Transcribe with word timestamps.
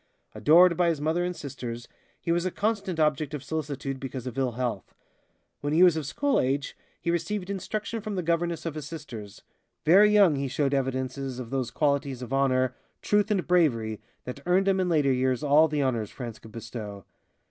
Adored 0.33 0.75
by 0.75 0.87
his 0.89 0.99
mother 0.99 1.23
and 1.23 1.35
sisters, 1.35 1.87
he 2.19 2.31
was 2.31 2.43
a 2.43 2.49
constant 2.49 2.99
object 2.99 3.35
of 3.35 3.43
solicitude 3.43 3.99
because 3.99 4.25
of 4.25 4.35
ill 4.35 4.53
health. 4.53 4.95
When 5.59 5.73
he 5.73 5.83
was 5.83 5.95
of 5.95 6.07
school 6.07 6.39
age 6.39 6.75
he 6.99 7.11
received 7.11 7.51
instruction 7.51 8.01
from 8.01 8.15
the 8.15 8.23
governess 8.23 8.65
of 8.65 8.73
his 8.73 8.87
sisters. 8.87 9.43
Very 9.85 10.09
young 10.11 10.37
he 10.37 10.47
showed 10.47 10.73
evidences 10.73 11.37
of 11.37 11.51
those 11.51 11.69
qualities 11.69 12.23
of 12.23 12.33
honor, 12.33 12.75
truth 13.03 13.29
and 13.29 13.45
bravery 13.45 14.01
that 14.23 14.41
earned 14.47 14.67
him 14.67 14.79
in 14.79 14.89
later 14.89 15.13
years 15.13 15.43
all 15.43 15.67
the 15.67 15.83
honors 15.83 16.09
France 16.09 16.39
could 16.39 16.51
bestow. 16.51 17.05